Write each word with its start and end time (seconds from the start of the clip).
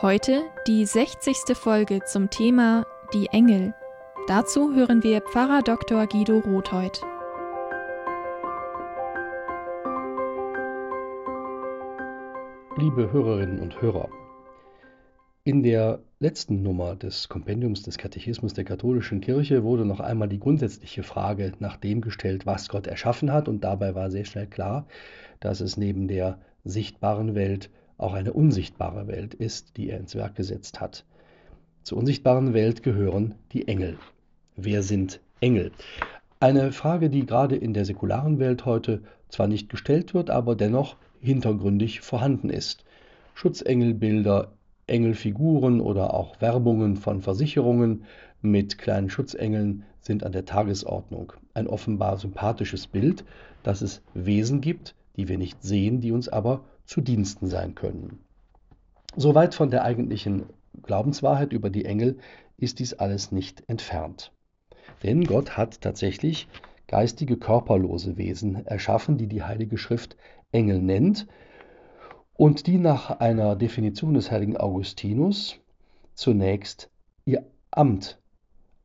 Heute 0.00 0.44
die 0.68 0.86
60. 0.86 1.56
Folge 1.56 2.04
zum 2.04 2.30
Thema 2.30 2.86
Die 3.12 3.26
Engel. 3.32 3.74
Dazu 4.28 4.72
hören 4.72 5.02
wir 5.02 5.20
Pfarrer 5.22 5.60
Dr. 5.62 6.06
Guido 6.06 6.38
Rothheut. 6.38 7.00
Liebe 12.76 13.10
Hörerinnen 13.10 13.58
und 13.58 13.82
Hörer, 13.82 14.08
in 15.42 15.64
der 15.64 15.98
letzten 16.20 16.62
Nummer 16.62 16.94
des 16.94 17.28
Kompendiums 17.28 17.82
des 17.82 17.98
Katechismus 17.98 18.54
der 18.54 18.62
katholischen 18.62 19.20
Kirche 19.20 19.64
wurde 19.64 19.84
noch 19.84 19.98
einmal 19.98 20.28
die 20.28 20.38
grundsätzliche 20.38 21.02
Frage 21.02 21.54
nach 21.58 21.76
dem 21.76 22.02
gestellt, 22.02 22.46
was 22.46 22.68
Gott 22.68 22.86
erschaffen 22.86 23.32
hat, 23.32 23.48
und 23.48 23.64
dabei 23.64 23.96
war 23.96 24.12
sehr 24.12 24.26
schnell 24.26 24.46
klar, 24.46 24.86
dass 25.40 25.60
es 25.60 25.76
neben 25.76 26.06
der 26.06 26.38
sichtbaren 26.62 27.34
Welt 27.34 27.68
auch 27.98 28.14
eine 28.14 28.32
unsichtbare 28.32 29.06
Welt 29.08 29.34
ist, 29.34 29.76
die 29.76 29.90
er 29.90 29.98
ins 29.98 30.14
Werk 30.14 30.36
gesetzt 30.36 30.80
hat. 30.80 31.04
Zur 31.82 31.98
unsichtbaren 31.98 32.54
Welt 32.54 32.82
gehören 32.82 33.34
die 33.52 33.68
Engel. 33.68 33.98
Wer 34.56 34.82
sind 34.82 35.20
Engel? 35.40 35.72
Eine 36.40 36.72
Frage, 36.72 37.10
die 37.10 37.26
gerade 37.26 37.56
in 37.56 37.74
der 37.74 37.84
säkularen 37.84 38.38
Welt 38.38 38.64
heute 38.64 39.02
zwar 39.28 39.48
nicht 39.48 39.68
gestellt 39.68 40.14
wird, 40.14 40.30
aber 40.30 40.54
dennoch 40.54 40.96
hintergründig 41.20 42.00
vorhanden 42.00 42.50
ist. 42.50 42.84
Schutzengelbilder, 43.34 44.52
Engelfiguren 44.86 45.80
oder 45.80 46.14
auch 46.14 46.40
Werbungen 46.40 46.96
von 46.96 47.20
Versicherungen 47.20 48.04
mit 48.40 48.78
kleinen 48.78 49.10
Schutzengeln 49.10 49.84
sind 50.00 50.24
an 50.24 50.32
der 50.32 50.44
Tagesordnung. 50.44 51.32
Ein 51.54 51.66
offenbar 51.66 52.16
sympathisches 52.16 52.86
Bild, 52.86 53.24
dass 53.62 53.82
es 53.82 54.02
Wesen 54.14 54.60
gibt, 54.60 54.94
die 55.16 55.28
wir 55.28 55.38
nicht 55.38 55.62
sehen, 55.62 56.00
die 56.00 56.12
uns 56.12 56.28
aber 56.28 56.64
zu 56.88 57.02
Diensten 57.02 57.48
sein 57.48 57.74
können. 57.74 58.18
Soweit 59.14 59.54
von 59.54 59.70
der 59.70 59.84
eigentlichen 59.84 60.46
Glaubenswahrheit 60.82 61.52
über 61.52 61.68
die 61.68 61.84
Engel 61.84 62.18
ist 62.56 62.78
dies 62.78 62.94
alles 62.94 63.30
nicht 63.30 63.62
entfernt. 63.68 64.32
Denn 65.02 65.24
Gott 65.24 65.58
hat 65.58 65.82
tatsächlich 65.82 66.48
geistige, 66.86 67.36
körperlose 67.36 68.16
Wesen 68.16 68.66
erschaffen, 68.66 69.18
die 69.18 69.26
die 69.26 69.42
Heilige 69.42 69.76
Schrift 69.76 70.16
Engel 70.50 70.80
nennt 70.80 71.26
und 72.32 72.66
die 72.66 72.78
nach 72.78 73.20
einer 73.20 73.54
Definition 73.54 74.14
des 74.14 74.30
heiligen 74.30 74.56
Augustinus 74.56 75.60
zunächst 76.14 76.90
ihr 77.26 77.44
Amt 77.70 78.18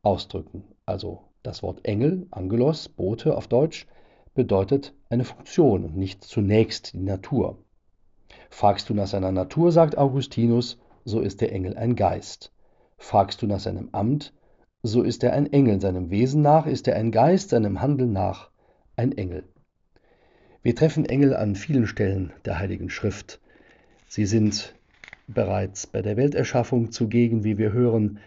ausdrücken. 0.02 0.64
Also 0.84 1.22
das 1.42 1.62
Wort 1.62 1.86
Engel, 1.86 2.26
Angelos, 2.30 2.90
Bote 2.90 3.34
auf 3.34 3.48
Deutsch, 3.48 3.86
bedeutet 4.34 4.92
eine 5.08 5.24
Funktion 5.24 5.84
und 5.84 5.96
nicht 5.96 6.22
zunächst 6.22 6.92
die 6.92 6.98
Natur. 6.98 7.63
Fragst 8.54 8.88
du 8.88 8.94
nach 8.94 9.08
seiner 9.08 9.32
Natur, 9.32 9.72
sagt 9.72 9.98
Augustinus, 9.98 10.78
so 11.04 11.18
ist 11.18 11.40
der 11.40 11.52
Engel 11.52 11.76
ein 11.76 11.96
Geist. 11.96 12.52
Fragst 12.98 13.42
du 13.42 13.48
nach 13.48 13.58
seinem 13.58 13.88
Amt, 13.90 14.32
so 14.84 15.02
ist 15.02 15.24
er 15.24 15.32
ein 15.32 15.52
Engel, 15.52 15.80
seinem 15.80 16.08
Wesen 16.08 16.40
nach 16.42 16.66
ist 16.66 16.86
er 16.86 16.94
ein 16.94 17.10
Geist, 17.10 17.50
seinem 17.50 17.80
Handeln 17.80 18.12
nach 18.12 18.50
ein 18.94 19.10
Engel. 19.10 19.42
Wir 20.62 20.76
treffen 20.76 21.04
Engel 21.04 21.34
an 21.34 21.56
vielen 21.56 21.88
Stellen 21.88 22.32
der 22.44 22.60
Heiligen 22.60 22.90
Schrift. 22.90 23.40
Sie 24.06 24.24
sind 24.24 24.76
bereits 25.26 25.88
bei 25.88 26.00
der 26.00 26.16
Welterschaffung 26.16 26.92
zugegen, 26.92 27.42
wie 27.42 27.58
wir 27.58 27.72
hören. 27.72 28.20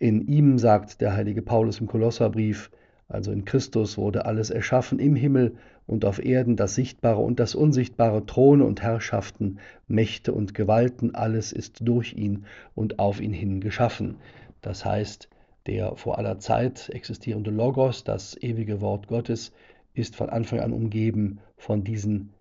In 0.00 0.26
ihm 0.26 0.58
sagt 0.58 1.00
der 1.00 1.14
heilige 1.14 1.40
Paulus 1.40 1.78
im 1.78 1.86
Kolosserbrief, 1.86 2.72
also 3.12 3.30
in 3.30 3.44
Christus 3.44 3.98
wurde 3.98 4.24
alles 4.24 4.50
erschaffen 4.50 4.98
im 4.98 5.14
Himmel 5.14 5.56
und 5.86 6.04
auf 6.04 6.24
Erden, 6.24 6.56
das 6.56 6.74
Sichtbare 6.74 7.20
und 7.20 7.40
das 7.40 7.54
Unsichtbare, 7.54 8.24
Throne 8.24 8.64
und 8.64 8.80
Herrschaften, 8.80 9.58
Mächte 9.86 10.32
und 10.32 10.54
Gewalten, 10.54 11.14
alles 11.14 11.52
ist 11.52 11.80
durch 11.86 12.14
ihn 12.14 12.46
und 12.74 12.98
auf 12.98 13.20
ihn 13.20 13.32
hin 13.32 13.60
geschaffen. 13.60 14.16
Das 14.62 14.84
heißt, 14.84 15.28
der 15.66 15.96
vor 15.96 16.18
aller 16.18 16.38
Zeit 16.38 16.88
existierende 16.88 17.50
Logos, 17.50 18.02
das 18.02 18.36
ewige 18.40 18.80
Wort 18.80 19.08
Gottes, 19.08 19.52
ist 19.94 20.16
von 20.16 20.30
Anfang 20.30 20.60
an 20.60 20.72
umgeben 20.72 21.40
von 21.56 21.84
diesen 21.84 22.32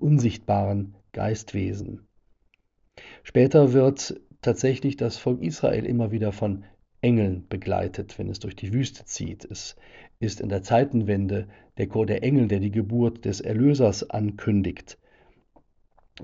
unsichtbaren 0.00 0.94
Geistwesen. 1.12 2.06
Später 3.22 3.72
wird 3.72 4.20
tatsächlich 4.42 4.96
das 4.96 5.16
Volk 5.16 5.42
Israel 5.42 5.86
immer 5.86 6.10
wieder 6.10 6.32
von 6.32 6.64
Engeln 7.00 7.46
begleitet, 7.48 8.18
wenn 8.18 8.28
es 8.28 8.40
durch 8.40 8.56
die 8.56 8.72
Wüste 8.72 9.04
zieht. 9.04 9.44
Es 9.44 9.76
ist 10.18 10.40
in 10.40 10.48
der 10.48 10.62
Zeitenwende 10.62 11.46
der 11.76 11.86
Chor 11.86 12.06
der 12.06 12.22
Engel, 12.22 12.48
der 12.48 12.58
die 12.58 12.72
Geburt 12.72 13.24
des 13.24 13.40
Erlösers 13.40 14.10
ankündigt. 14.10 14.98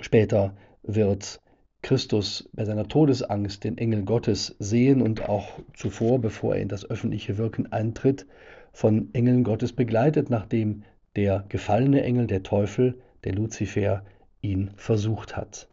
Später 0.00 0.56
wird 0.82 1.40
Christus 1.82 2.48
bei 2.52 2.64
seiner 2.64 2.88
Todesangst 2.88 3.62
den 3.62 3.78
Engel 3.78 4.02
Gottes 4.04 4.56
sehen 4.58 5.00
und 5.00 5.28
auch 5.28 5.60
zuvor, 5.74 6.20
bevor 6.20 6.56
er 6.56 6.62
in 6.62 6.68
das 6.68 6.88
öffentliche 6.88 7.38
Wirken 7.38 7.70
eintritt, 7.70 8.26
von 8.72 9.10
Engeln 9.12 9.44
Gottes 9.44 9.72
begleitet, 9.72 10.30
nachdem 10.30 10.82
der 11.14 11.44
gefallene 11.48 12.02
Engel, 12.02 12.26
der 12.26 12.42
Teufel, 12.42 12.98
der 13.22 13.34
Luzifer, 13.34 14.02
ihn 14.40 14.72
versucht 14.76 15.36
hat. 15.36 15.68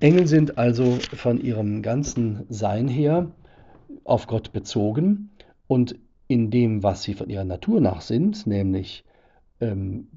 Engel 0.00 0.26
sind 0.26 0.58
also 0.58 0.98
von 1.14 1.40
ihrem 1.40 1.80
ganzen 1.80 2.44
Sein 2.50 2.88
her 2.88 3.30
auf 4.06 4.26
Gott 4.26 4.52
bezogen 4.52 5.30
und 5.66 5.98
in 6.28 6.50
dem, 6.50 6.82
was 6.82 7.02
sie 7.02 7.14
von 7.14 7.28
ihrer 7.28 7.44
Natur 7.44 7.80
nach 7.80 8.00
sind, 8.00 8.46
nämlich 8.46 9.04
ähm, 9.60 10.08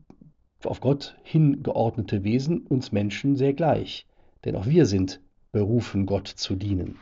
auf 0.64 0.82
Gott 0.82 1.16
hingeordnete 1.24 2.24
Wesen, 2.24 2.62
uns 2.62 2.92
Menschen 2.92 3.36
sehr 3.36 3.54
gleich. 3.54 4.08
Denn 4.46 4.56
auch 4.56 4.66
wir 4.66 4.86
sind 4.86 5.22
berufen, 5.52 6.06
Gott 6.06 6.28
zu 6.28 6.56
dienen. 6.56 6.98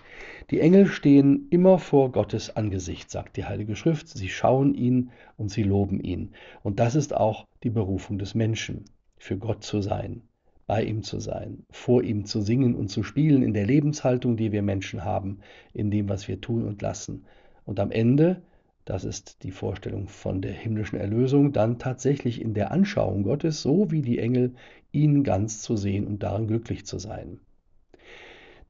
Die 0.52 0.62
Engel 0.62 0.86
stehen 0.88 1.48
immer 1.50 1.80
vor 1.80 2.12
Gottes 2.12 2.56
Angesicht, 2.56 3.12
sagt 3.12 3.36
die 3.36 3.46
Heilige 3.46 3.76
Schrift. 3.76 4.08
Sie 4.08 4.30
schauen 4.30 4.74
ihn 4.74 5.12
und 5.36 5.50
sie 5.50 5.64
loben 5.64 6.00
ihn. 6.00 6.32
Und 6.64 6.80
das 6.80 6.96
ist 6.96 7.14
auch 7.14 7.46
die 7.64 7.70
Berufung 7.70 8.18
des 8.18 8.36
Menschen, 8.36 8.86
für 9.18 9.38
Gott 9.38 9.64
zu 9.64 9.82
sein, 9.82 10.22
bei 10.68 10.84
ihm 10.84 11.02
zu 11.02 11.20
sein, 11.20 11.66
vor 11.72 12.04
ihm 12.04 12.26
zu 12.26 12.42
singen 12.42 12.76
und 12.76 12.90
zu 12.90 13.02
spielen 13.02 13.42
in 13.42 13.54
der 13.54 13.66
Lebenshaltung, 13.66 14.38
die 14.38 14.52
wir 14.52 14.62
Menschen 14.62 15.04
haben, 15.04 15.40
in 15.74 15.90
dem, 15.90 16.10
was 16.10 16.28
wir 16.28 16.42
tun 16.42 16.68
und 16.68 16.82
lassen. 16.82 17.26
Und 17.66 17.80
am 17.80 17.92
Ende 17.92 18.42
das 18.88 19.04
ist 19.04 19.44
die 19.44 19.52
Vorstellung 19.52 20.08
von 20.08 20.42
der 20.42 20.54
himmlischen 20.54 20.98
Erlösung, 20.98 21.52
dann 21.52 21.78
tatsächlich 21.78 22.40
in 22.40 22.54
der 22.54 22.72
Anschauung 22.72 23.24
Gottes, 23.24 23.62
so 23.62 23.92
wie 23.92 24.02
die 24.02 24.18
Engel, 24.18 24.56
ihn 24.94 25.26
ganz 25.26 25.62
zu 25.62 25.76
sehen 25.76 26.08
und 26.08 26.24
darin 26.24 26.48
glücklich 26.48 26.86
zu 26.86 26.98
sein. 26.98 27.42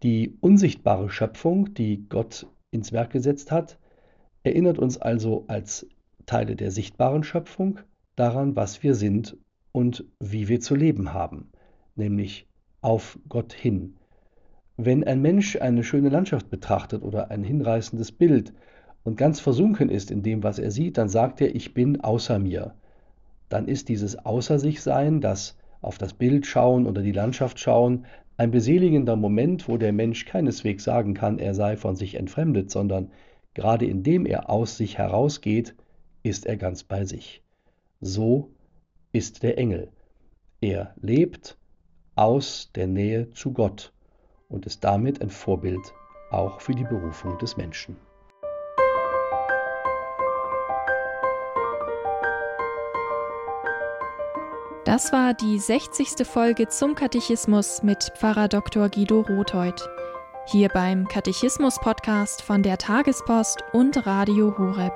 Die 0.01 0.35
unsichtbare 0.41 1.11
Schöpfung, 1.11 1.75
die 1.75 2.09
Gott 2.09 2.47
ins 2.71 2.91
Werk 2.91 3.11
gesetzt 3.11 3.51
hat, 3.51 3.77
erinnert 4.41 4.79
uns 4.79 4.97
also 4.97 5.45
als 5.47 5.85
Teile 6.25 6.55
der 6.55 6.71
sichtbaren 6.71 7.23
Schöpfung 7.23 7.79
daran, 8.15 8.55
was 8.55 8.81
wir 8.81 8.95
sind 8.95 9.37
und 9.71 10.03
wie 10.19 10.47
wir 10.47 10.61
zu 10.61 10.73
leben 10.73 11.13
haben, 11.13 11.51
nämlich 11.97 12.47
auf 12.81 13.19
Gott 13.29 13.53
hin. 13.53 13.95
Wenn 14.77 15.03
ein 15.03 15.21
Mensch 15.21 15.55
eine 15.55 15.83
schöne 15.83 16.09
Landschaft 16.09 16.49
betrachtet 16.49 17.03
oder 17.03 17.31
ein 17.31 17.43
hinreißendes 17.43 18.11
Bild, 18.11 18.53
und 19.07 19.15
ganz 19.15 19.39
versunken 19.39 19.89
ist 19.89 20.11
in 20.11 20.21
dem, 20.21 20.43
was 20.43 20.59
er 20.59 20.69
sieht, 20.69 20.97
dann 20.97 21.07
sagt 21.07 21.39
er, 21.39 21.55
ich 21.55 21.73
bin 21.73 22.01
außer 22.01 22.39
mir. 22.39 22.73
Dann 23.47 23.69
ist 23.69 23.87
dieses 23.87 24.25
Außer 24.25 24.59
sich 24.59 24.81
Sein, 24.81 25.21
das 25.21 25.57
auf 25.79 25.97
das 25.97 26.13
Bild 26.13 26.45
schauen 26.45 26.85
oder 26.85 27.01
die 27.01 27.13
Landschaft 27.13 27.57
schauen, 27.57 28.05
ein 28.35 28.51
beseligender 28.51 29.15
Moment, 29.15 29.69
wo 29.69 29.77
der 29.77 29.93
Mensch 29.93 30.25
keineswegs 30.25 30.83
sagen 30.83 31.13
kann, 31.13 31.39
er 31.39 31.53
sei 31.53 31.77
von 31.77 31.95
sich 31.95 32.15
entfremdet, 32.15 32.69
sondern 32.69 33.09
gerade 33.53 33.85
indem 33.85 34.25
er 34.25 34.49
aus 34.49 34.75
sich 34.75 34.97
herausgeht, 34.97 35.73
ist 36.23 36.45
er 36.45 36.57
ganz 36.57 36.83
bei 36.83 37.05
sich. 37.05 37.41
So 38.01 38.51
ist 39.13 39.41
der 39.41 39.57
Engel. 39.57 39.87
Er 40.59 40.93
lebt 41.01 41.57
aus 42.17 42.71
der 42.75 42.87
Nähe 42.87 43.31
zu 43.31 43.53
Gott 43.53 43.93
und 44.49 44.65
ist 44.65 44.83
damit 44.83 45.21
ein 45.21 45.29
Vorbild 45.29 45.93
auch 46.31 46.59
für 46.59 46.73
die 46.73 46.83
Berufung 46.83 47.37
des 47.37 47.57
Menschen. 47.57 47.95
Das 54.85 55.11
war 55.11 55.33
die 55.33 55.59
60. 55.59 56.25
Folge 56.25 56.69
zum 56.69 56.95
Katechismus 56.95 57.83
mit 57.83 58.13
Pfarrer 58.15 58.47
Dr. 58.47 58.87
Guido 58.87 59.19
Rotheuth. 59.19 59.87
Hier 60.45 60.69
beim 60.69 61.05
Katechismus-Podcast 61.09 62.41
von 62.41 62.63
der 62.63 62.77
Tagespost 62.77 63.65
und 63.73 64.07
Radio 64.07 64.57
Horeb. 64.57 64.93